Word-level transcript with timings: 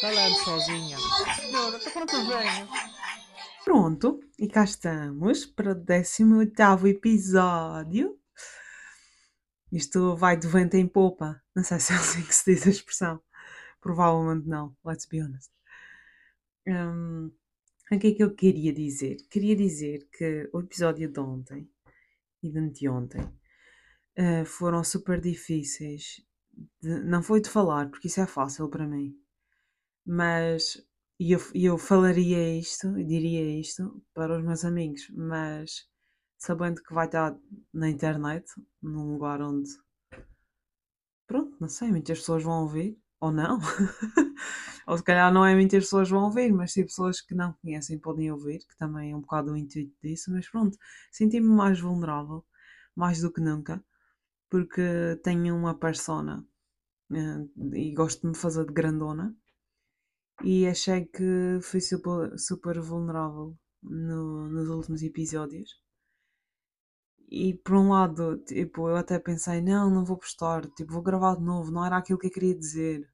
falando 0.00 0.34
sozinha. 0.44 0.96
Quando 1.92 2.14
eu 2.14 2.26
venho? 2.26 2.68
Pronto, 3.64 4.20
e 4.38 4.48
cá 4.48 4.64
estamos 4.64 5.44
para 5.44 5.72
o 5.72 5.74
18 5.74 6.86
episódio. 6.86 8.18
Isto 9.70 10.16
vai 10.16 10.36
de 10.36 10.48
vento 10.48 10.74
em 10.74 10.86
popa. 10.86 11.42
Não 11.54 11.62
sei 11.62 11.78
se 11.80 11.92
é 11.92 11.96
assim 11.96 12.22
que 12.22 12.34
se 12.34 12.54
diz 12.54 12.66
a 12.66 12.70
expressão. 12.70 13.20
Provavelmente 13.80 14.48
não, 14.48 14.74
let's 14.84 15.06
be 15.06 15.20
honest. 15.20 15.50
Um, 16.66 17.30
o 17.90 17.98
que 17.98 18.08
é 18.08 18.14
que 18.14 18.22
eu 18.22 18.34
queria 18.34 18.72
dizer? 18.72 19.16
Queria 19.30 19.56
dizer 19.56 20.08
que 20.12 20.48
o 20.52 20.60
episódio 20.60 21.10
de 21.10 21.20
ontem 21.20 21.70
e 22.42 22.50
de 22.50 22.58
anteontem 22.58 23.22
uh, 23.22 24.44
foram 24.46 24.82
super 24.84 25.20
difíceis. 25.20 26.22
De, 26.80 27.00
não 27.00 27.22
foi 27.22 27.40
de 27.40 27.50
falar, 27.50 27.90
porque 27.90 28.08
isso 28.08 28.20
é 28.20 28.26
fácil 28.26 28.68
para 28.68 28.86
mim. 28.86 29.14
Mas 30.08 30.82
e 31.20 31.32
eu, 31.32 31.40
eu 31.54 31.76
falaria 31.76 32.58
isto, 32.58 32.92
diria 33.04 33.60
isto 33.60 34.02
para 34.14 34.38
os 34.38 34.42
meus 34.42 34.64
amigos, 34.64 35.10
mas 35.10 35.86
sabendo 36.38 36.82
que 36.82 36.94
vai 36.94 37.06
estar 37.06 37.36
na 37.74 37.90
internet, 37.90 38.46
num 38.82 39.12
lugar 39.12 39.42
onde, 39.42 39.68
pronto, 41.26 41.56
não 41.60 41.68
sei, 41.68 41.90
muitas 41.90 42.20
pessoas 42.20 42.42
vão 42.42 42.62
ouvir, 42.62 42.98
ou 43.20 43.30
não, 43.32 43.58
ou 44.86 44.96
se 44.96 45.04
calhar 45.04 45.32
não 45.32 45.44
é 45.44 45.54
muitas 45.54 45.84
pessoas 45.84 46.08
vão 46.08 46.24
ouvir, 46.24 46.52
mas 46.52 46.72
sim 46.72 46.84
pessoas 46.84 47.20
que 47.20 47.34
não 47.34 47.52
conhecem 47.54 47.98
podem 47.98 48.32
ouvir, 48.32 48.60
que 48.60 48.76
também 48.78 49.12
é 49.12 49.16
um 49.16 49.20
bocado 49.20 49.52
o 49.52 49.56
intuito 49.56 49.94
disso, 50.02 50.30
mas 50.32 50.48
pronto, 50.48 50.78
senti-me 51.12 51.48
mais 51.48 51.80
vulnerável, 51.80 52.44
mais 52.96 53.20
do 53.20 53.32
que 53.32 53.40
nunca, 53.40 53.84
porque 54.50 55.20
tenho 55.22 55.56
uma 55.56 55.74
persona 55.74 56.46
uh, 57.10 57.74
e 57.76 57.92
gosto 57.94 58.22
de 58.22 58.28
me 58.28 58.36
fazer 58.36 58.66
de 58.66 58.72
grandona 58.72 59.36
e 60.42 60.66
achei 60.66 61.04
que 61.06 61.58
fui 61.62 61.80
super, 61.80 62.38
super 62.38 62.80
vulnerável 62.80 63.56
no, 63.82 64.48
nos 64.48 64.68
últimos 64.68 65.02
episódios. 65.02 65.70
E 67.30 67.54
por 67.54 67.76
um 67.76 67.90
lado, 67.90 68.38
tipo, 68.46 68.88
eu 68.88 68.96
até 68.96 69.18
pensei, 69.18 69.60
não, 69.60 69.90
não 69.90 70.04
vou 70.04 70.16
postar, 70.16 70.66
tipo, 70.70 70.92
vou 70.92 71.02
gravar 71.02 71.36
de 71.36 71.42
novo, 71.44 71.70
não 71.70 71.84
era 71.84 71.96
aquilo 71.98 72.18
que 72.18 72.26
eu 72.28 72.30
queria 72.30 72.54
dizer. 72.54 73.06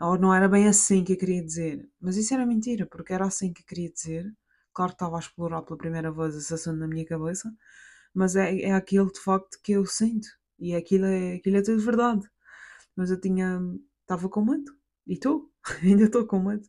Ou 0.00 0.18
não 0.18 0.34
era 0.34 0.48
bem 0.48 0.68
assim 0.68 1.04
que 1.04 1.14
eu 1.14 1.18
queria 1.18 1.44
dizer. 1.44 1.88
Mas 2.00 2.16
isso 2.16 2.34
era 2.34 2.46
mentira, 2.46 2.86
porque 2.86 3.12
era 3.12 3.26
assim 3.26 3.52
que 3.52 3.62
eu 3.62 3.66
queria 3.66 3.90
dizer. 3.92 4.26
Claro 4.72 4.92
que 4.92 4.96
estava 4.96 5.16
a 5.16 5.20
explorar 5.20 5.62
pela 5.62 5.78
primeira 5.78 6.12
vez 6.12 6.36
esse 6.36 6.54
assunto 6.54 6.78
na 6.78 6.86
minha 6.88 7.04
cabeça, 7.06 7.52
mas 8.14 8.36
é, 8.36 8.60
é 8.62 8.72
aquilo 8.72 9.12
de 9.12 9.20
facto 9.20 9.58
que 9.62 9.72
eu 9.72 9.86
sinto. 9.86 10.28
E 10.58 10.74
aquilo 10.74 11.06
é, 11.06 11.34
aquilo 11.36 11.56
é 11.58 11.62
tudo 11.62 11.80
verdade. 11.82 12.28
Mas 12.96 13.10
eu 13.10 13.20
tinha, 13.20 13.60
estava 14.02 14.28
com 14.28 14.44
medo. 14.44 14.77
E 15.08 15.18
tu? 15.18 15.50
Ainda 15.82 16.04
estou 16.04 16.26
com 16.26 16.38
medo 16.38 16.68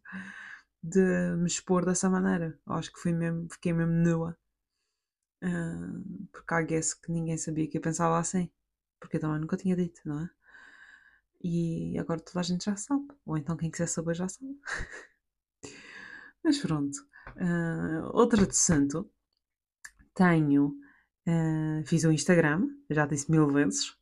de 0.82 1.36
me 1.38 1.48
expor 1.48 1.86
dessa 1.86 2.09
maneira. 2.09 2.58
Acho 2.68 2.92
que 2.92 3.00
fui 3.00 3.14
mesmo, 3.14 3.48
fiquei 3.52 3.73
mesmo 3.73 3.94
nua. 3.94 4.38
Uh, 5.44 6.28
porque 6.32 6.54
há 6.54 6.62
guess 6.62 6.94
que 6.94 7.12
ninguém 7.12 7.38
sabia 7.38 7.67
que 7.67 7.78
eu 7.78 7.82
pensava 7.82 8.17
assim. 8.17 8.50
Porque 9.00 9.17
eu 9.17 9.22
também 9.22 9.40
nunca 9.40 9.58
tinha 9.58 9.76
dito, 9.76 10.02
não 10.06 10.22
é? 10.22 10.30
E 11.42 11.98
agora 12.00 12.20
toda 12.22 12.40
a 12.40 12.44
gente 12.44 12.66
já 12.66 12.76
sabe. 12.78 13.08
Ou 13.26 13.38
então 13.38 13.58
quem 13.58 13.70
quiser 13.70 13.88
saber 13.88 14.16
já 14.16 14.28
sabe. 14.28 14.58
Mas 16.44 16.60
pronto. 16.60 16.98
Uh, 17.36 18.10
outra 18.14 18.45
de 18.48 18.56
santo. 18.56 19.10
Tenho. 20.14 20.76
Uh, 21.28 21.86
fiz 21.86 22.06
o 22.06 22.10
um 22.10 22.12
Instagram, 22.12 22.67
já 22.90 23.06
disse 23.06 23.30
mil 23.30 23.48
vezes. 23.50 23.95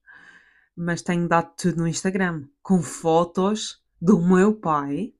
Mas 0.75 1.01
tenho 1.01 1.27
dado 1.27 1.55
tudo 1.55 1.77
no 1.77 1.87
Instagram. 1.87 2.47
Com 2.61 2.81
fotos 2.81 3.83
do 4.01 4.19
meu 4.21 4.55
pai 4.55 5.13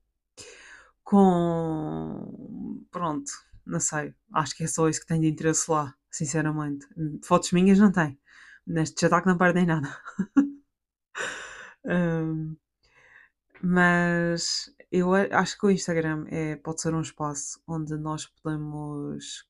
com. 1.04 2.86
Pronto, 2.92 3.32
não 3.66 3.80
sei. 3.80 4.14
Acho 4.34 4.56
que 4.56 4.64
é 4.64 4.68
só 4.68 4.90
isso 4.90 5.02
que 5.02 5.08
tenho 5.08 5.22
de 5.22 5.30
interesse 5.30 5.70
lá, 5.72 5.96
sinceramente. 6.12 6.86
Fotos 7.24 7.52
minhas 7.52 7.80
não 7.80 7.92
tem. 7.92 8.20
Neste 8.66 9.06
ataque 9.06 9.28
não 9.28 9.38
perdem 9.38 9.66
nada. 9.66 9.88
um, 11.86 12.56
mas 13.62 14.74
eu 14.92 15.14
acho 15.14 15.58
que 15.58 15.66
o 15.66 15.72
Instagram 15.72 16.26
é, 16.30 16.56
pode 16.58 16.82
ser 16.82 16.94
um 16.94 17.02
espaço 17.02 17.62
onde 17.68 17.96
nós 17.98 18.26
podemos 18.26 19.46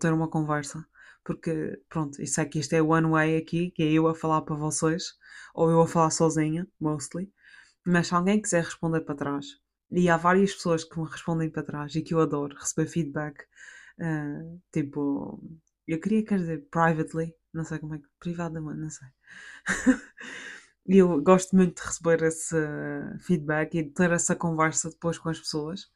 ter 0.00 0.12
uma 0.12 0.28
conversa. 0.28 0.84
Porque, 1.24 1.80
pronto, 1.88 2.20
isso 2.22 2.40
é 2.40 2.44
que 2.44 2.58
isto 2.58 2.74
é 2.74 2.82
one 2.82 3.08
way 3.08 3.36
aqui, 3.36 3.70
que 3.70 3.82
é 3.82 3.92
eu 3.92 4.06
a 4.08 4.14
falar 4.14 4.42
para 4.42 4.54
vocês, 4.56 5.14
ou 5.54 5.70
eu 5.70 5.80
a 5.80 5.88
falar 5.88 6.10
sozinha, 6.10 6.68
mostly. 6.78 7.32
Mas 7.86 8.08
se 8.08 8.14
alguém 8.14 8.40
quiser 8.40 8.64
responder 8.64 9.00
para 9.02 9.14
trás, 9.14 9.46
e 9.90 10.08
há 10.08 10.16
várias 10.16 10.54
pessoas 10.54 10.84
que 10.84 10.98
me 10.98 11.06
respondem 11.06 11.50
para 11.50 11.62
trás 11.62 11.94
e 11.94 12.02
que 12.02 12.14
eu 12.14 12.20
adoro 12.20 12.56
receber 12.56 12.88
feedback, 12.88 13.42
uh, 14.00 14.60
tipo, 14.72 15.42
eu 15.86 16.00
queria, 16.00 16.24
quer 16.24 16.38
dizer, 16.38 16.66
privately, 16.70 17.34
não 17.52 17.64
sei 17.64 17.78
como 17.78 17.94
é 17.94 17.98
que, 17.98 18.08
privadamente, 18.18 18.80
não 18.80 18.90
sei. 18.90 19.08
E 20.86 20.98
eu 20.98 21.22
gosto 21.22 21.56
muito 21.56 21.80
de 21.80 21.88
receber 21.88 22.22
esse 22.24 22.54
feedback 23.20 23.74
e 23.74 23.82
de 23.84 23.90
ter 23.90 24.10
essa 24.12 24.36
conversa 24.36 24.90
depois 24.90 25.18
com 25.18 25.30
as 25.30 25.40
pessoas. 25.40 25.90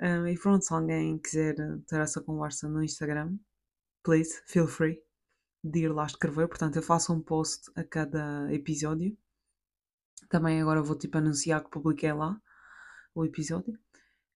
Um, 0.00 0.26
e 0.26 0.36
pronto, 0.36 0.64
se 0.64 0.74
alguém 0.74 1.18
quiser 1.18 1.54
ter 1.86 2.00
essa 2.00 2.20
conversa 2.20 2.68
no 2.68 2.82
Instagram, 2.82 3.36
please, 4.02 4.42
feel 4.46 4.66
free 4.66 5.00
de 5.62 5.80
ir 5.84 5.88
lá 5.92 6.06
escrever. 6.06 6.48
Portanto, 6.48 6.76
eu 6.76 6.82
faço 6.82 7.12
um 7.12 7.20
post 7.20 7.70
a 7.76 7.84
cada 7.84 8.52
episódio 8.52 9.16
também 10.28 10.60
agora 10.60 10.82
vou 10.82 10.96
tipo 10.96 11.18
anunciar 11.18 11.62
que 11.62 11.70
publiquei 11.70 12.12
lá 12.12 12.40
o 13.14 13.24
episódio. 13.24 13.78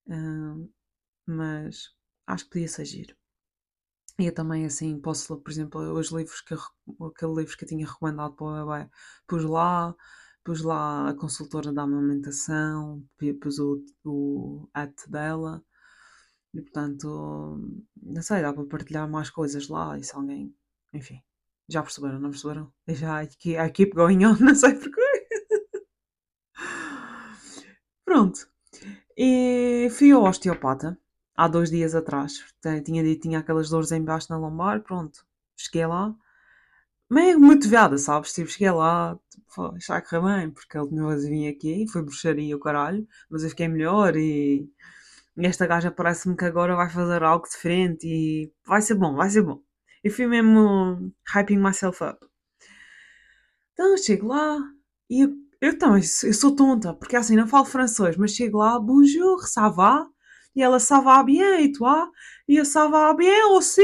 Uh, 0.08 0.70
mas 1.26 1.94
acho 2.26 2.44
que 2.44 2.50
podia 2.50 2.68
ser 2.68 2.84
giro. 2.84 3.16
E 4.18 4.26
eu 4.26 4.34
também 4.34 4.64
assim 4.64 4.98
posso, 5.00 5.36
por 5.38 5.50
exemplo, 5.50 5.80
os 5.92 6.10
livros 6.10 6.40
que 6.40 6.54
eu, 6.54 6.60
aquele 7.06 7.34
livro 7.34 7.56
que 7.56 7.64
eu 7.64 7.68
tinha 7.68 7.86
recomendado 7.86 8.34
para 8.34 8.46
o 8.46 8.66
bebê, 8.66 8.90
pus 9.26 9.44
lá, 9.44 9.94
pus 10.44 10.62
lá 10.62 11.10
a 11.10 11.14
consultora 11.14 11.72
da 11.72 11.82
amamentação, 11.82 13.04
pus 13.40 13.58
o, 13.58 13.84
o 14.04 14.68
at 14.74 14.94
dela. 15.08 15.62
E 16.54 16.62
portanto, 16.62 17.60
não 18.02 18.22
sei, 18.22 18.42
dá 18.42 18.52
para 18.52 18.64
partilhar 18.66 19.08
mais 19.08 19.28
coisas 19.30 19.68
lá 19.68 19.98
e 19.98 20.04
se 20.04 20.14
alguém, 20.14 20.54
enfim, 20.94 21.22
já 21.68 21.82
perceberam, 21.82 22.18
não 22.20 22.30
perceberam? 22.30 22.72
Já 22.88 23.22
I 23.24 23.70
keep 23.70 23.92
going 23.94 24.24
on, 24.24 24.36
não 24.40 24.54
sei 24.54 24.74
porquê. 24.74 25.05
Pronto. 28.06 28.48
E 29.16 29.88
fui 29.90 30.12
ao 30.12 30.22
osteopata 30.24 30.98
há 31.36 31.48
dois 31.48 31.70
dias 31.70 31.94
atrás. 31.94 32.32
Tinha 32.84 33.16
tinha 33.18 33.40
aquelas 33.40 33.68
dores 33.68 33.92
embaixo 33.92 34.28
na 34.30 34.38
lombar. 34.38 34.80
Pronto. 34.82 35.26
Cheguei 35.56 35.86
lá. 35.86 36.14
Meio 37.10 37.40
motivada, 37.40 37.98
sabes? 37.98 38.32
Tipo, 38.32 38.50
cheguei 38.50 38.70
lá, 38.70 39.18
tipo, 39.30 39.76
já 39.80 40.00
correu 40.02 40.24
bem, 40.24 40.50
porque 40.50 40.78
ele 40.78 40.88
tinha 40.88 41.16
vim 41.18 41.48
aqui, 41.48 41.86
foi 41.88 42.02
bruxaria 42.02 42.56
o 42.56 42.60
caralho, 42.60 43.06
mas 43.30 43.44
eu 43.44 43.50
fiquei 43.50 43.68
melhor 43.68 44.16
e, 44.16 44.68
e 45.36 45.46
esta 45.46 45.66
gaja 45.66 45.90
parece-me 45.90 46.36
que 46.36 46.44
agora 46.44 46.76
vai 46.76 46.90
fazer 46.90 47.22
algo 47.24 47.48
diferente 47.48 48.06
e 48.08 48.52
vai 48.66 48.82
ser 48.82 48.96
bom, 48.96 49.14
vai 49.16 49.30
ser 49.30 49.42
bom. 49.42 49.62
E 50.04 50.10
fui 50.10 50.26
mesmo 50.26 51.12
hyping 51.34 51.58
myself 51.58 52.02
up. 52.04 52.18
Então 53.72 53.96
chego 53.96 54.28
lá 54.28 54.58
e 55.10 55.28
eu 55.60 55.78
também, 55.78 56.02
eu 56.24 56.34
sou 56.34 56.54
tonta, 56.54 56.94
porque 56.94 57.16
assim 57.16 57.36
não 57.36 57.46
falo 57.46 57.64
francês, 57.64 58.16
mas 58.16 58.32
chego 58.32 58.58
lá, 58.58 58.78
bonjour, 58.78 59.46
ça 59.46 59.68
va? 59.68 60.06
E 60.54 60.62
ela, 60.62 60.80
ça 60.80 61.00
va 61.00 61.22
bien, 61.22 61.60
e 61.60 61.70
toi? 61.72 62.08
E 62.48 62.56
eu, 62.56 62.64
ça 62.64 62.88
va 62.88 63.12
bien 63.14 63.46
aussi, 63.50 63.82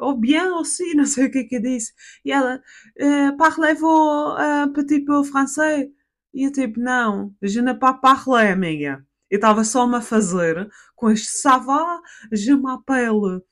ou 0.00 0.16
bien 0.16 0.54
aussi, 0.54 0.84
não 0.94 1.04
sei 1.06 1.26
o 1.26 1.30
que 1.30 1.38
é 1.38 1.44
que 1.44 1.56
eu 1.56 1.62
disse. 1.62 1.92
E 2.24 2.30
ela, 2.30 2.62
uh, 3.00 3.36
parlez-vous 3.36 4.36
un 4.38 4.72
petit 4.72 5.00
peu 5.04 5.24
français? 5.24 5.90
E 6.32 6.44
eu 6.44 6.52
tipo, 6.52 6.80
não, 6.80 7.34
je 7.42 7.60
ne 7.60 7.74
pas 7.74 7.94
parler, 7.94 8.52
amiga. 8.52 9.04
Eu 9.30 9.36
estava 9.36 9.64
só-me 9.64 9.96
a 9.96 10.00
fazer 10.00 10.68
com 10.94 11.10
este 11.10 11.28
ça 11.38 11.58
va, 11.58 12.00
je 12.32 12.52
m'appelle 12.54 13.42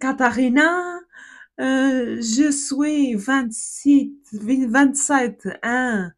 Catarina, 0.00 1.00
uh, 1.60 2.20
je 2.20 2.50
suis 2.50 3.14
27, 3.14 4.10
27 4.32 5.46
ans, 5.62 6.10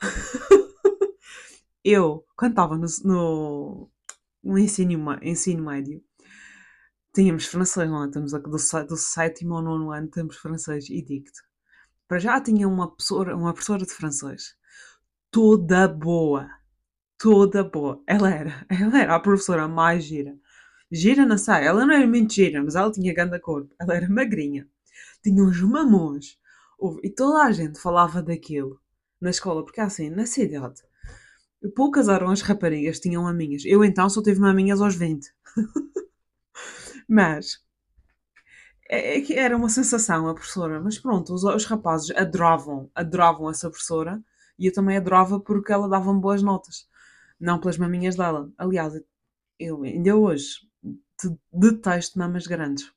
eu, 1.84 2.24
quando 2.36 2.52
estava 2.52 2.76
no, 2.76 2.86
no, 3.04 3.90
no 4.42 4.58
ensino, 4.58 5.18
ensino 5.22 5.64
médio, 5.64 6.02
tínhamos 7.14 7.46
francês, 7.46 7.88
não 7.88 8.04
é? 8.04 8.08
Do, 8.08 8.20
do 8.20 8.96
sétimo 8.96 9.54
ao 9.56 9.62
nono 9.62 9.92
ano, 9.92 10.08
temos 10.08 10.36
francês 10.36 10.88
e 10.90 11.02
dicto. 11.02 11.40
Para 12.08 12.18
já 12.18 12.40
tinha 12.40 12.68
uma 12.68 12.88
professora, 12.88 13.36
uma 13.36 13.52
professora 13.52 13.84
de 13.86 13.92
francês 13.92 14.56
toda 15.30 15.88
boa. 15.88 16.48
Toda 17.18 17.64
boa. 17.64 18.02
Ela 18.06 18.30
era, 18.30 18.66
ela 18.70 18.98
era 19.00 19.16
a 19.16 19.20
professora 19.20 19.68
mais 19.68 20.04
gira. 20.04 20.36
Gira, 20.90 21.24
não 21.26 21.38
sei, 21.38 21.64
ela 21.66 21.86
não 21.86 21.94
era 21.94 22.06
muito 22.06 22.32
gira, 22.34 22.62
mas 22.62 22.74
ela 22.74 22.90
tinha 22.90 23.14
grande 23.14 23.38
corpo. 23.40 23.74
Ela 23.80 23.96
era 23.96 24.08
magrinha. 24.08 24.68
Tinha 25.22 25.42
uns 25.42 25.60
mamões. 25.62 26.38
E 27.02 27.10
toda 27.10 27.44
a 27.44 27.52
gente 27.52 27.80
falava 27.80 28.22
daquilo 28.22 28.80
na 29.20 29.30
escola, 29.30 29.64
porque 29.64 29.80
assim, 29.80 30.10
na 30.10 30.26
cidade, 30.26 30.82
Poucas 31.74 32.08
eram 32.08 32.30
as 32.30 32.42
raparigas 32.42 32.96
que 32.98 33.04
tinham 33.08 33.22
maminhas. 33.24 33.64
Eu 33.64 33.82
então 33.84 34.08
só 34.10 34.22
tive 34.22 34.40
maminhas 34.40 34.80
aos 34.80 34.94
20. 34.94 35.28
Mas 37.08 37.60
é, 38.88 39.18
é 39.18 39.20
que 39.20 39.34
era 39.34 39.56
uma 39.56 39.68
sensação 39.68 40.28
a 40.28 40.34
professora. 40.34 40.80
Mas 40.80 40.98
pronto, 40.98 41.34
os, 41.34 41.44
os 41.44 41.64
rapazes 41.64 42.10
adoravam, 42.16 42.90
adoravam 42.94 43.50
essa 43.50 43.70
professora 43.70 44.22
e 44.58 44.66
eu 44.66 44.72
também 44.72 44.96
adorava 44.96 45.40
porque 45.40 45.72
ela 45.72 45.88
dava-me 45.88 46.20
boas 46.20 46.42
notas. 46.42 46.86
Não 47.38 47.58
pelas 47.60 47.78
maminhas 47.78 48.16
dela. 48.16 48.50
Aliás, 48.58 48.94
eu 49.58 49.82
ainda 49.84 50.16
hoje 50.16 50.60
de- 50.82 51.38
detesto 51.52 52.18
mamas 52.18 52.46
grandes. 52.46 52.92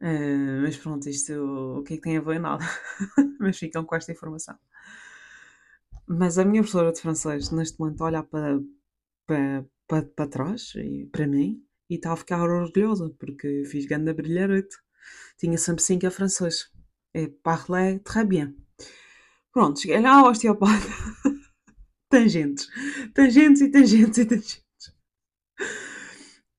Eh, 0.00 0.60
mas 0.62 0.76
pronto, 0.76 1.08
isto 1.08 1.32
o 1.78 1.82
que 1.82 1.94
é 1.94 1.96
que 1.96 2.02
tem 2.02 2.16
a 2.16 2.20
ver? 2.20 2.38
Nada. 2.40 2.64
mas 3.40 3.58
ficam 3.58 3.84
com 3.84 3.96
esta 3.96 4.12
informação. 4.12 4.56
Mas 6.06 6.38
a 6.38 6.44
minha 6.44 6.62
professora 6.62 6.92
de 6.92 7.00
francês, 7.00 7.50
neste 7.50 7.78
momento, 7.78 8.02
olha 8.02 8.22
para, 8.22 8.60
para, 9.26 9.66
para, 9.86 10.02
para 10.06 10.30
trás 10.30 10.72
e 10.76 11.06
para 11.12 11.26
mim 11.26 11.62
e 11.90 11.96
está 11.96 12.12
a 12.12 12.16
ficar 12.16 12.42
orgulhosa 12.42 13.10
porque 13.18 13.64
fiz 13.66 13.86
grande 13.86 14.12
brilharete. 14.14 14.76
Tinha 15.38 15.58
sempre 15.58 15.82
5 15.82 16.06
a 16.06 16.10
francês. 16.10 16.70
E 17.14 17.28
parlé 17.28 17.98
très 18.00 18.26
bien. 18.26 18.56
Pronto, 19.52 19.80
cheguei 19.80 20.00
lá 20.00 20.20
ao 20.20 20.30
osteopata. 20.30 20.88
tangentes. 22.10 22.68
Tangentes 23.14 23.62
e 23.62 23.70
tangentes 23.70 24.18
e 24.18 24.26
tangentes. 24.26 24.67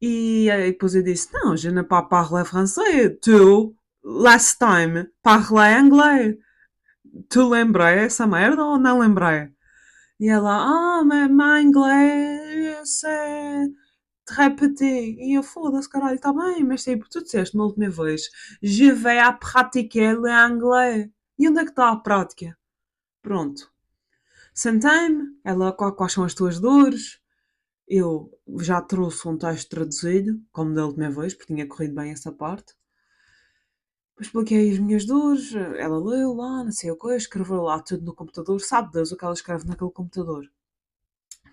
E 0.01 0.47
depois 0.49 0.95
eu 0.95 1.03
disse, 1.03 1.29
não, 1.33 1.57
je 1.57 1.69
ne 1.69 1.83
pas 1.83 2.03
parler 2.03 2.45
français. 2.45 3.09
Tu, 3.21 3.75
last 4.03 4.57
time, 4.57 5.07
parlé 5.21 5.75
anglais. 5.75 6.37
Tu 7.29 7.47
lembrei 7.49 7.99
essa 7.99 8.25
merda 8.25 8.63
ou 8.63 8.79
não 8.79 8.99
lembrei? 8.99 9.49
E 10.19 10.27
ela, 10.29 10.57
ah, 10.63 11.03
mas 11.03 11.29
meu 11.29 11.57
inglês 11.59 13.03
é 13.03 13.65
très 14.25 14.55
petit. 14.55 15.15
E 15.19 15.37
eu, 15.37 15.43
foda-se, 15.43 15.89
caralho, 15.89 16.19
tá 16.19 16.31
bem, 16.33 16.63
mas 16.63 16.83
tipo, 16.83 17.09
tu 17.09 17.23
disseste 17.23 17.55
uma 17.55 17.65
última 17.65 17.89
vez, 17.89 18.29
je 18.61 18.91
vais 18.91 19.19
à 19.19 19.33
pratiquer 19.33 20.17
anglais. 20.17 21.09
E 21.37 21.47
onde 21.47 21.59
é 21.59 21.63
que 21.63 21.71
está 21.71 21.89
a 21.89 21.97
prática? 21.97 22.57
Pronto. 23.21 23.71
Sentei-me, 24.53 25.23
ela, 25.43 25.71
quais 25.71 26.13
são 26.13 26.23
as 26.25 26.33
tuas 26.33 26.59
dores? 26.59 27.19
Eu 27.89 28.31
já 28.59 28.79
trouxe 28.81 29.27
um 29.27 29.37
texto 29.37 29.69
traduzido, 29.69 30.39
como 30.51 30.75
da 30.75 30.85
última 30.85 31.09
vez, 31.09 31.33
porque 31.33 31.53
tinha 31.53 31.67
corrido 31.67 31.95
bem 31.95 32.11
essa 32.11 32.31
parte. 32.31 32.75
Expliquei 34.21 34.71
as 34.71 34.77
minhas 34.77 35.05
dores, 35.05 35.55
ela 35.55 35.97
leu 35.97 36.33
lá, 36.33 36.63
não 36.63 36.71
sei 36.71 36.91
o 36.91 36.97
que, 36.97 37.15
escreveu 37.15 37.63
lá 37.63 37.81
tudo 37.81 38.05
no 38.05 38.13
computador, 38.13 38.59
sabe 38.61 38.91
Deus 38.91 39.11
o 39.11 39.17
que 39.17 39.23
ela 39.23 39.33
escreve 39.33 39.65
naquele 39.65 39.91
computador. 39.91 40.45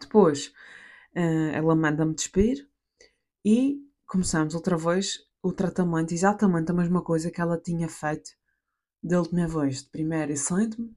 Depois, 0.01 0.53
eh, 1.15 1.53
ela 1.55 1.75
manda-me 1.75 2.15
despir 2.15 2.69
e 3.45 3.81
começamos 4.07 4.55
outra 4.55 4.77
vez 4.77 5.21
o 5.43 5.53
tratamento, 5.53 6.13
exatamente 6.13 6.71
a 6.71 6.75
mesma 6.75 7.03
coisa 7.03 7.31
que 7.31 7.41
ela 7.41 7.59
tinha 7.59 7.89
feito 7.89 8.31
da 9.03 9.21
última 9.21 9.47
vez. 9.47 9.85
De 9.85 9.89
primeiro, 9.91 10.33
eu 10.33 10.37
sento-me, 10.37 10.95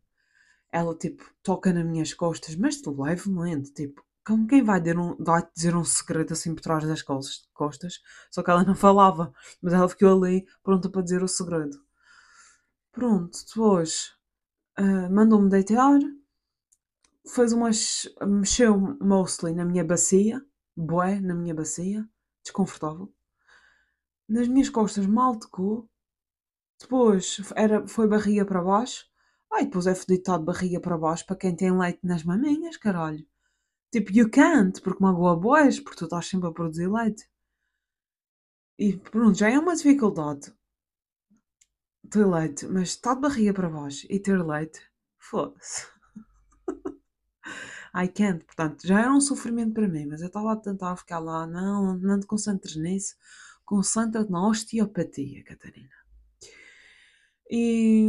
ela 0.72 0.96
tipo 0.98 1.24
toca 1.44 1.72
nas 1.72 1.86
minhas 1.86 2.14
costas, 2.14 2.56
mas 2.56 2.82
levemente, 2.84 3.72
tipo, 3.74 4.04
como 4.26 4.48
quem 4.48 4.64
vai 4.64 4.80
dizer 4.80 4.98
um, 4.98 5.16
dizer 5.56 5.76
um 5.76 5.84
segredo 5.84 6.34
assim 6.34 6.54
por 6.54 6.62
trás 6.62 6.86
das 6.86 7.02
costas, 7.02 8.02
só 8.30 8.44
que 8.44 8.52
ela 8.52 8.64
não 8.64 8.76
falava, 8.76 9.34
mas 9.62 9.74
ela 9.74 9.90
ficou 9.90 10.24
ali 10.24 10.46
pronta 10.64 10.90
para 10.90 11.02
dizer 11.02 11.24
o 11.24 11.28
segredo. 11.28 11.82
Pronto, 12.92 13.38
depois 13.48 14.14
ah, 14.76 15.10
mandou-me 15.10 15.50
deitar, 15.50 16.00
fez 17.28 17.52
umas. 17.54 18.08
mexeu 18.26 18.98
mostly 19.02 19.54
na 19.54 19.66
minha 19.66 19.84
bacia, 19.84 20.42
bué 20.76 21.20
na 21.20 21.36
minha 21.36 21.54
bacia, 21.54 22.08
desconfortável. 22.44 23.12
Nas 24.28 24.48
minhas 24.48 24.70
costas 24.70 25.06
mal 25.06 25.38
tocou. 25.38 25.90
Depois 26.80 27.42
era, 27.56 27.86
foi 27.88 28.08
barriga 28.08 28.46
para 28.46 28.62
baixo. 28.64 29.06
Ai, 29.52 29.66
depois 29.66 29.88
é 29.88 29.96
fedido 29.96 30.40
de 30.40 30.46
barriga 30.46 30.80
para 30.80 30.98
baixo 30.98 31.26
para 31.26 31.36
quem 31.36 31.56
tem 31.56 31.78
leite 31.78 32.00
nas 32.04 32.24
maminhas, 32.24 32.78
caralho. 32.78 33.26
Tipo, 33.92 34.12
you 34.14 34.30
can't, 34.30 34.82
porque 34.82 35.04
magoa 35.04 35.36
boés, 35.36 35.80
porque 35.80 35.98
tu 35.98 36.06
estás 36.06 36.28
sempre 36.28 36.50
a 36.50 36.52
produzir 36.52 36.88
leite. 36.88 37.28
E 38.78 38.98
pronto, 38.98 39.38
já 39.38 39.50
é 39.50 39.60
uma 39.60 39.76
dificuldade 39.76 40.54
ter 42.10 42.26
leite, 42.26 42.68
mas 42.68 42.90
está 42.90 43.14
de 43.14 43.22
barriga 43.22 43.54
para 43.54 43.70
baixo 43.70 44.06
e 44.10 44.20
ter 44.20 44.42
leite, 44.44 44.82
foda-se. 45.18 45.86
I 47.94 48.08
can't, 48.08 48.46
portanto, 48.46 48.88
já 48.88 49.00
era 49.02 49.14
um 49.14 49.22
sofrimento 49.22 49.74
para 49.74 49.88
mim, 49.88 50.06
mas 50.08 50.22
eu 50.22 50.28
estava 50.28 50.54
a 50.54 50.56
tentar 50.56 50.96
ficar 50.96 51.20
lá, 51.20 51.46
não, 51.46 51.98
não 51.98 52.20
te 52.20 52.26
concentres 52.26 52.76
nisso, 52.76 53.16
concentra-te 53.66 54.32
na 54.32 54.48
osteopatia, 54.48 55.44
Catarina. 55.44 55.99
E 57.50 58.08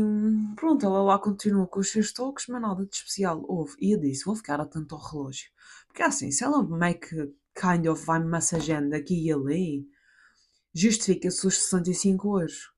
pronto, 0.57 0.85
ela 0.85 1.03
lá 1.03 1.19
continua 1.19 1.67
com 1.67 1.81
os 1.81 1.91
seus 1.91 2.13
toques, 2.13 2.47
mas 2.49 2.61
nada 2.61 2.85
de 2.85 2.95
especial 2.95 3.43
houve. 3.49 3.75
E 3.81 3.95
eu 3.95 4.01
disse, 4.01 4.25
vou 4.25 4.37
ficar 4.37 4.61
atento 4.61 4.95
ao 4.95 5.01
relógio. 5.01 5.51
Porque 5.87 6.03
assim, 6.03 6.31
se 6.31 6.45
ela 6.45 6.63
make 6.63 7.09
kind 7.55 7.87
of 7.87 8.05
vai-me 8.05 8.27
massageando 8.27 8.95
aqui 8.95 9.27
e 9.27 9.33
ali, 9.33 9.89
justifica-se 10.75 11.47
os 11.47 11.57
65 11.57 12.41
euros. 12.41 12.73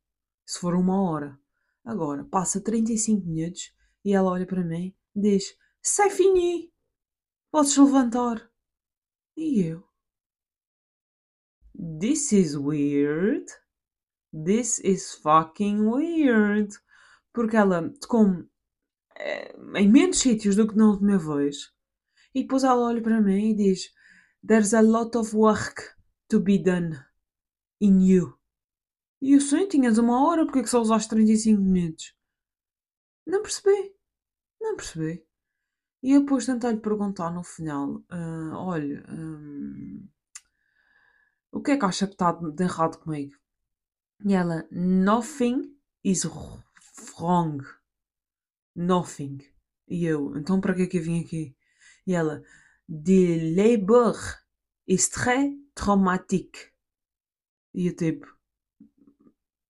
Se 0.47 0.59
for 0.61 0.75
uma 0.75 1.03
hora. 1.03 1.39
Agora, 1.85 2.25
passa 2.25 2.61
35 2.61 3.27
minutos 3.27 3.75
e 4.05 4.13
ela 4.13 4.31
olha 4.31 4.47
para 4.47 4.63
mim 4.63 4.95
diz, 5.15 5.57
c'est 5.83 6.11
fini, 6.11 6.73
podes 7.51 7.77
levantar. 7.77 8.51
E 9.37 9.61
eu, 9.61 9.85
this 11.75 12.33
is 12.33 12.57
weird. 12.57 13.47
This 14.33 14.81
is 14.81 15.15
fucking 15.15 15.87
weird. 15.87 16.75
Porque 17.33 17.57
ela 17.57 17.91
tocou-me 18.01 18.49
eh, 19.17 19.55
em 19.77 19.91
menos 19.91 20.19
sítios 20.19 20.57
do 20.57 20.67
que 20.67 20.77
na 20.77 20.91
última 20.91 21.19
vez. 21.19 21.73
E 22.35 22.43
depois 22.43 22.65
ela 22.65 22.87
olha 22.87 23.03
para 23.03 23.21
mim 23.21 23.51
e 23.51 23.55
diz: 23.55 23.93
There's 24.47 24.75
a 24.75 24.81
lot 24.81 25.17
of 25.17 25.37
work 25.37 25.83
to 26.29 26.41
be 26.41 26.59
done 26.59 26.99
in 27.81 28.01
you. 28.01 28.39
E 29.21 29.35
eu 29.35 29.41
sei, 29.41 29.69
tinhas 29.69 29.99
uma 29.99 30.27
hora, 30.27 30.45
porque 30.45 30.61
é 30.61 30.63
que 30.63 30.69
só 30.71 30.81
usaste 30.81 31.11
35 31.11 31.61
minutos? 31.61 32.15
Não 33.27 33.43
percebi. 33.43 33.95
Não 34.61 34.77
percebi. 34.77 35.25
E 36.03 36.13
eu 36.13 36.21
depois 36.21 36.47
tentei-lhe 36.47 36.81
perguntar 36.81 37.31
no 37.31 37.45
final: 37.45 38.03
"Ah, 38.09 38.53
Olha, 38.57 39.05
hum, 39.09 40.09
o 41.53 41.61
que 41.63 41.73
é 41.73 41.77
que 41.79 41.85
acha 41.85 42.07
que 42.07 42.15
está 42.15 42.33
de 42.33 42.65
errado 42.65 42.99
comigo? 42.99 43.37
E 44.25 44.35
ela: 44.35 44.67
Nothing 44.71 45.77
is 46.05 46.25
wrong. 46.25 47.61
Nothing. 48.77 49.39
E 49.89 50.05
eu: 50.05 50.37
Então 50.37 50.61
para 50.61 50.75
que 50.75 50.87
que 50.87 50.99
eu 50.99 51.03
vim 51.03 51.25
aqui? 51.25 51.57
E 52.07 52.15
ela: 52.15 52.43
labor 52.89 54.17
is 54.87 55.09
très 55.09 55.51
traumatique. 55.75 56.73
E 57.75 57.89
eu 57.89 57.97
tipo: 57.97 58.27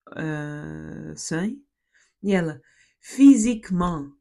"Ah, 0.08 1.14
sim? 1.16 1.64
E 2.22 2.32
ela: 2.34 2.60
Physiquement, 3.00 4.12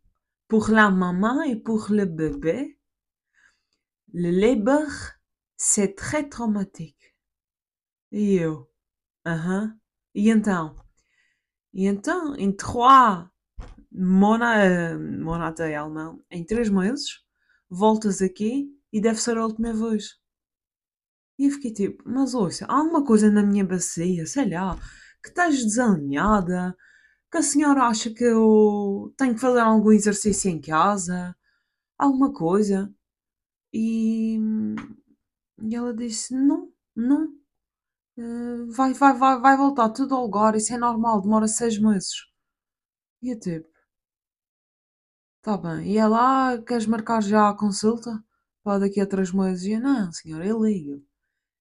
pour 0.48 0.70
la 0.72 0.90
maman 0.90 1.44
et 1.44 1.58
pour 1.58 1.92
le 1.92 2.06
bébé, 2.06 2.78
le 4.14 4.32
labor 4.32 4.88
c'est 5.58 5.94
très 5.96 6.28
traumatique. 6.30 7.16
E 8.14 8.40
eu: 8.40 8.66
Aham. 9.26 9.81
E 10.14 10.30
então? 10.30 10.76
E 11.74 11.86
então, 11.86 12.36
em 12.36 12.52
trois 12.52 13.28
mona, 13.92 14.98
monata 14.98 15.70
em 15.70 15.76
alemão, 15.76 16.24
em 16.30 16.46
três 16.46 16.70
meses, 16.70 17.20
voltas 17.70 18.22
aqui 18.22 18.70
e 18.92 19.02
deve 19.02 19.22
ser 19.22 19.38
a 19.38 19.46
última 19.46 19.74
vez. 19.74 20.20
E 21.38 21.46
eu 21.48 21.52
fiquei 21.52 21.74
tipo, 21.74 22.04
mas 22.06 22.34
ouça, 22.34 22.66
há 22.66 22.76
alguma 22.78 23.04
coisa 23.04 23.32
na 23.32 23.44
minha 23.44 23.66
bacia, 23.66 24.26
sei 24.26 24.50
lá, 24.50 24.78
que 25.24 25.30
estás 25.30 25.64
desalinhada, 25.64 26.76
que 27.32 27.38
a 27.38 27.42
senhora 27.44 27.84
acha 27.84 28.14
que 28.14 28.24
eu 28.24 29.14
tenho 29.18 29.34
que 29.36 29.42
fazer 29.42 29.60
algum 29.60 29.92
exercício 29.92 30.50
em 30.52 30.62
casa, 30.62 31.36
alguma 31.98 32.34
coisa. 32.34 32.94
E, 33.74 34.38
e 35.64 35.76
ela 35.76 35.94
disse, 35.94 36.34
não, 36.36 36.72
não, 36.96 37.34
eh, 38.18 38.66
vai, 38.78 38.94
vai, 38.94 39.14
vai, 39.18 39.40
vai 39.42 39.58
voltar 39.58 39.90
tudo 39.90 40.16
ao 40.16 40.24
lugar, 40.24 40.56
isso 40.56 40.74
é 40.74 40.78
normal, 40.78 41.22
demora 41.22 41.48
seis 41.48 41.78
meses. 41.78 42.26
E 43.22 43.30
eu 43.32 43.40
tipo, 43.40 43.70
tá 45.42 45.56
bem. 45.58 45.92
E 45.94 45.98
ela, 46.00 46.54
ah, 46.54 46.62
queres 46.64 46.86
marcar 46.88 47.22
já 47.22 47.48
a 47.50 47.54
consulta? 47.56 48.24
Para 48.64 48.80
daqui 48.80 49.00
a 49.02 49.06
três 49.08 49.32
meses? 49.32 49.66
E 49.66 49.72
eu, 49.74 49.80
não, 49.82 50.12
senhora, 50.12 50.46
eu 50.48 50.64
ligo. 50.64 51.04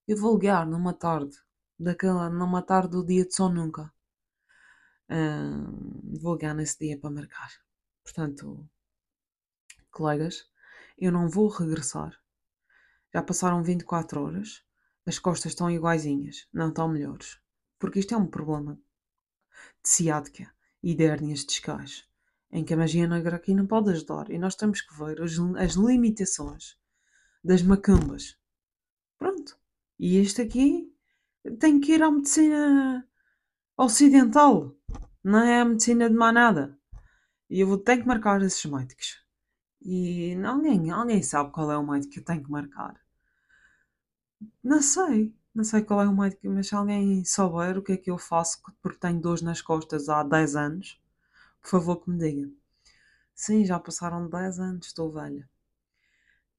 Eu 0.09 0.17
vou 0.19 0.35
ligar 0.37 0.67
numa 0.67 0.95
tarde, 0.95 1.37
daquela, 1.79 2.31
numa 2.31 2.63
tarde 2.63 2.91
do 2.91 3.05
dia 3.07 3.27
de 3.27 3.35
só 3.35 3.49
nunca. 3.51 3.93
Ah, 5.09 5.67
vou 6.23 6.35
ligar 6.35 6.55
nesse 6.55 6.79
dia 6.79 6.99
para 6.99 7.11
marcar. 7.11 7.51
Portanto, 8.05 8.69
colegas, 9.93 10.49
Eu 10.99 11.13
não 11.13 11.29
vou 11.29 11.49
regressar. 11.49 12.13
Já 13.15 13.23
passaram 13.23 13.63
24 13.63 14.23
horas. 14.23 14.65
As 15.11 15.19
costas 15.19 15.51
estão 15.51 15.69
iguaizinhas, 15.69 16.47
não 16.53 16.69
estão 16.69 16.87
melhores. 16.87 17.41
Porque 17.81 17.99
isto 17.99 18.15
é 18.15 18.17
um 18.17 18.29
problema 18.29 18.81
de 19.83 19.89
ciática 19.89 20.49
e 20.81 20.95
de 20.95 21.03
hérnias 21.03 21.45
discais, 21.45 22.07
em 22.53 22.65
que 22.65 22.75
a 22.75 22.77
magia 22.77 23.09
negra 23.09 23.35
aqui 23.35 23.53
não 23.53 23.67
pode 23.67 23.91
ajudar. 23.91 24.31
E 24.31 24.39
nós 24.39 24.55
temos 24.55 24.81
que 24.81 24.97
ver 24.97 25.21
as, 25.21 25.33
as 25.59 25.73
limitações 25.73 26.79
das 27.43 27.61
macumbas. 27.61 28.39
Pronto. 29.19 29.59
E 29.99 30.17
este 30.19 30.43
aqui 30.43 30.95
tem 31.59 31.81
que 31.81 31.95
ir 31.95 32.05
à 32.05 32.11
medicina 32.13 33.05
ocidental. 33.77 34.77
Não 35.25 35.41
é 35.41 35.61
a 35.61 35.65
medicina 35.65 36.09
de 36.09 36.15
mais 36.15 36.35
nada. 36.35 36.79
E 37.49 37.59
eu 37.59 37.67
vou 37.67 37.79
ter 37.79 37.97
que 37.97 38.07
marcar 38.07 38.41
esses 38.43 38.65
médicos. 38.65 39.21
E 39.83 40.37
alguém, 40.45 40.89
alguém 40.93 41.21
sabe 41.21 41.51
qual 41.51 41.73
é 41.73 41.77
o 41.77 41.85
médico 41.85 42.13
que 42.13 42.21
eu 42.21 42.25
tenho 42.25 42.45
que 42.45 42.51
marcar? 42.53 42.95
Não 44.65 44.81
sei. 44.81 45.35
Não 45.55 45.65
sei 45.65 45.83
qual 45.83 46.01
é 46.03 46.09
o 46.09 46.17
médico, 46.17 46.49
mas 46.49 46.69
se 46.69 46.75
alguém 46.75 47.25
souber 47.25 47.77
o 47.77 47.83
que 47.83 47.93
é 47.93 47.97
que 47.97 48.11
eu 48.11 48.17
faço 48.19 48.63
porque 48.83 48.99
tenho 48.99 49.21
dores 49.21 49.43
nas 49.43 49.61
costas 49.61 50.09
há 50.09 50.23
10 50.23 50.57
anos, 50.57 50.99
por 51.63 51.71
favor 51.71 51.97
que 51.99 52.11
me 52.11 52.19
diga. 52.19 52.51
Sim, 53.35 53.65
já 53.67 53.81
passaram 53.81 54.29
10 54.31 54.61
anos, 54.61 54.89
estou 54.89 55.13
velha. 55.13 55.49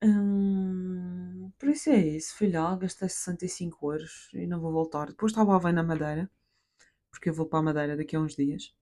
Hum, 0.04 1.52
por 1.58 1.70
isso 1.70 1.90
é 1.90 1.98
isso, 1.98 2.36
filha. 2.36 2.76
Gastei 2.76 3.10
65 3.10 3.92
euros 3.94 4.30
e 4.34 4.46
não 4.48 4.60
vou 4.60 4.72
voltar. 4.72 5.08
Depois 5.08 5.32
estava 5.32 5.56
a 5.56 5.60
ver 5.60 5.74
na 5.74 5.84
Madeira, 5.84 6.30
porque 7.12 7.30
eu 7.30 7.36
vou 7.36 7.48
para 7.48 7.60
a 7.60 7.64
Madeira 7.64 7.98
daqui 7.98 8.16
a 8.18 8.22
uns 8.22 8.36
dias. 8.36 8.74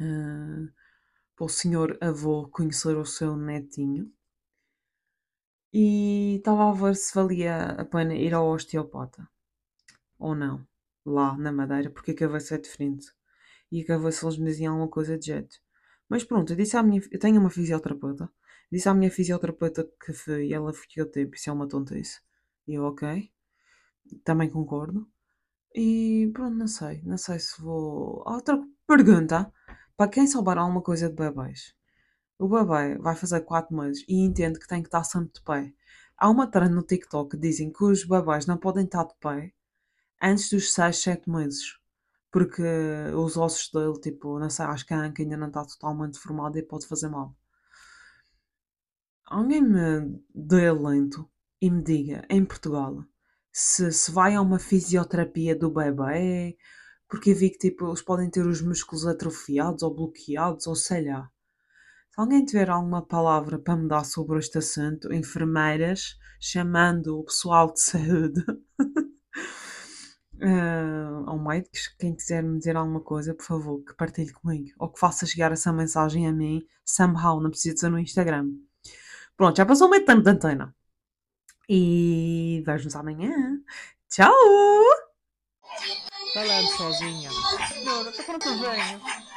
Uh, 0.00 0.68
para 1.36 1.46
o 1.46 1.48
senhor 1.48 1.98
avô 2.00 2.48
conhecer 2.48 2.96
o 2.96 3.06
seu 3.06 3.36
netinho. 3.36 4.12
E 5.72 6.36
estava 6.36 6.68
a 6.70 6.72
ver 6.72 6.94
se 6.96 7.14
valia 7.14 7.56
a 7.82 7.84
pena 7.84 8.14
ir 8.14 8.34
ao 8.34 8.48
osteopata. 8.48 9.28
Ou 10.18 10.34
não. 10.34 10.66
Lá 11.04 11.36
na 11.36 11.50
Madeira, 11.52 11.90
porque 11.90 12.12
a 12.12 12.16
cabeça 12.16 12.54
é 12.56 12.58
diferente. 12.58 13.06
E 13.70 13.82
a 13.82 13.86
cabeça 13.86 14.26
eles 14.26 14.38
me 14.38 14.46
diziam 14.46 14.74
alguma 14.74 14.90
coisa 14.90 15.18
de 15.18 15.26
jeito. 15.26 15.56
Mas 16.08 16.24
pronto, 16.24 16.52
eu 16.52 16.56
disse 16.56 16.76
à 16.76 16.82
minha. 16.82 17.00
Eu 17.10 17.18
tenho 17.18 17.40
uma 17.40 17.50
fisioterapeuta. 17.50 18.30
Disse 18.70 18.88
à 18.88 18.94
minha 18.94 19.10
fisioterapeuta 19.10 19.88
que 20.04 20.12
foi, 20.12 20.52
ela 20.52 20.72
ficou 20.72 21.06
tipo, 21.10 21.34
isso 21.36 21.50
é 21.50 21.52
uma 21.52 21.68
tontice. 21.68 22.20
E 22.66 22.74
eu, 22.74 22.84
ok. 22.84 23.32
Também 24.24 24.50
concordo. 24.50 25.08
E 25.74 26.30
pronto, 26.34 26.56
não 26.56 26.66
sei. 26.66 27.02
Não 27.02 27.16
sei 27.16 27.38
se 27.38 27.60
vou. 27.62 28.22
Outra 28.26 28.62
pergunta. 28.86 29.52
Para 29.96 30.10
quem 30.10 30.26
souber 30.26 30.58
alguma 30.58 30.82
coisa 30.82 31.08
de 31.08 31.14
bebês. 31.14 31.74
O 32.42 32.48
bebê 32.48 32.98
vai 32.98 33.14
fazer 33.14 33.42
4 33.42 33.72
meses 33.72 34.04
e 34.08 34.16
entende 34.20 34.58
que 34.58 34.66
tem 34.66 34.82
que 34.82 34.88
estar 34.88 35.04
sempre 35.04 35.32
de 35.34 35.42
pé. 35.42 35.72
Há 36.18 36.28
uma 36.28 36.50
trend 36.50 36.74
no 36.74 36.82
TikTok 36.82 37.30
que 37.30 37.36
dizem 37.36 37.72
que 37.72 37.84
os 37.84 38.04
bebês 38.04 38.46
não 38.46 38.58
podem 38.58 38.84
estar 38.84 39.04
de 39.04 39.14
pé 39.20 39.52
antes 40.20 40.50
dos 40.50 40.74
6, 40.74 40.98
7 40.98 41.30
meses. 41.30 41.78
Porque 42.32 42.64
os 43.14 43.36
ossos 43.36 43.70
dele, 43.70 43.92
tipo, 44.00 44.40
não 44.40 44.50
sei, 44.50 44.66
acho 44.66 44.84
que 44.84 44.92
a 44.92 44.98
anca 44.98 45.22
ainda 45.22 45.36
não 45.36 45.46
está 45.46 45.64
totalmente 45.64 46.18
formada 46.18 46.58
e 46.58 46.64
pode 46.64 46.88
fazer 46.88 47.08
mal. 47.08 47.32
Alguém 49.24 49.62
me 49.62 50.20
dê 50.34 50.72
lento 50.72 51.30
e 51.60 51.70
me 51.70 51.80
diga, 51.80 52.26
em 52.28 52.44
Portugal, 52.44 53.04
se, 53.52 53.92
se 53.92 54.10
vai 54.10 54.34
a 54.34 54.40
uma 54.40 54.58
fisioterapia 54.58 55.54
do 55.54 55.70
bebê, 55.70 56.58
porque 57.08 57.34
vi 57.34 57.50
que 57.50 57.58
tipo, 57.58 57.86
eles 57.86 58.02
podem 58.02 58.28
ter 58.28 58.44
os 58.44 58.60
músculos 58.60 59.06
atrofiados 59.06 59.84
ou 59.84 59.94
bloqueados, 59.94 60.66
ou 60.66 60.74
sei 60.74 61.06
lá. 61.06 61.30
Se 62.14 62.20
alguém 62.20 62.44
tiver 62.44 62.68
alguma 62.68 63.00
palavra 63.00 63.58
para 63.58 63.74
me 63.74 63.88
dar 63.88 64.04
sobre 64.04 64.38
este 64.38 64.58
assunto, 64.58 65.10
enfermeiras, 65.14 66.18
chamando 66.38 67.18
o 67.18 67.24
pessoal 67.24 67.72
de 67.72 67.80
saúde, 67.80 68.44
uh, 70.34 71.24
ou 71.26 71.38
médicos, 71.38 71.88
quem 71.98 72.14
quiser 72.14 72.42
me 72.42 72.58
dizer 72.58 72.76
alguma 72.76 73.00
coisa, 73.00 73.34
por 73.34 73.46
favor, 73.46 73.82
que 73.82 73.94
partilhe 73.94 74.30
comigo. 74.30 74.76
Ou 74.78 74.90
que 74.92 75.00
faça 75.00 75.24
chegar 75.24 75.52
essa 75.52 75.72
mensagem 75.72 76.28
a 76.28 76.32
mim, 76.32 76.62
somehow, 76.84 77.40
não 77.40 77.48
precisa 77.48 77.74
dizer 77.76 77.88
no 77.88 77.98
Instagram. 77.98 78.50
Pronto, 79.34 79.56
já 79.56 79.64
passou 79.64 79.88
meio 79.88 80.04
tempo 80.04 80.20
de 80.20 80.30
antena. 80.30 80.76
E 81.66 82.62
vejo-nos 82.66 82.94
amanhã. 82.94 83.58
Tchau! 84.10 84.34
Falando 86.34 86.68
sozinha. 86.76 87.30
Quando 88.26 88.46
eu 88.46 88.70
venho? 88.70 89.31